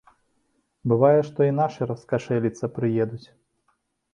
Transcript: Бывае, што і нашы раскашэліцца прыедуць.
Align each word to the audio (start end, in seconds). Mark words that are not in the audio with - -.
Бывае, 0.93 1.19
што 1.27 1.39
і 1.49 1.53
нашы 1.59 1.81
раскашэліцца 1.91 2.71
прыедуць. 2.79 3.25